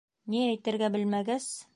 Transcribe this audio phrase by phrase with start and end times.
[0.35, 1.51] Ни әйтергә белмәгәс: